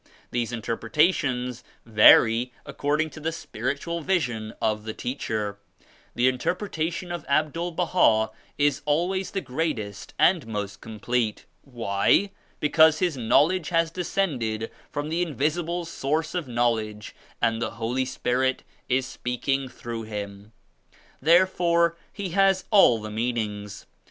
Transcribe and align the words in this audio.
These 0.31 0.51
interpreta; 0.51 1.13
tions 1.13 1.63
vary 1.85 2.51
according 2.65 3.11
to 3.11 3.19
the 3.19 3.31
spiritual 3.31 4.01
vision 4.01 4.51
of 4.59 4.83
the 4.83 4.95
teacher. 4.95 5.59
The 6.15 6.27
interpretation 6.27 7.11
of 7.11 7.23
Abdul 7.29 7.73
Baha 7.73 8.31
is 8.57 8.81
always 8.85 9.29
the 9.29 9.41
greatest 9.41 10.15
and 10.17 10.47
most 10.47 10.81
complete. 10.81 11.45
Why? 11.61 12.31
Because 12.59 12.97
his 12.97 13.15
Knowledge 13.15 13.69
has 13.69 13.91
descended 13.91 14.71
from 14.89 15.09
the 15.09 15.17
103 15.23 15.33
Invisible 15.33 15.85
Source 15.85 16.33
of 16.33 16.47
Knowledge 16.47 17.15
and 17.39 17.61
the 17.61 17.73
Holy 17.77 18.05
Spirit 18.05 18.63
is 18.89 19.05
speaking 19.05 19.69
through 19.69 20.01
him. 20.05 20.51
Therefore 21.21 21.95
he 22.11 22.29
has 22.29 22.65
all 22.71 22.99
the 22.99 23.11
meanings. 23.11 23.85